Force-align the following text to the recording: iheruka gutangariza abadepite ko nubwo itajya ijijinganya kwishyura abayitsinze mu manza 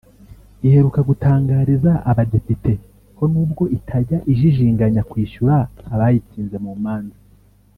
iheruka 0.67 0.99
gutangariza 1.09 1.91
abadepite 2.11 2.73
ko 3.17 3.23
nubwo 3.31 3.63
itajya 3.77 4.17
ijijinganya 4.31 5.01
kwishyura 5.09 5.55
abayitsinze 5.93 6.57
mu 6.65 6.71
manza 6.83 7.17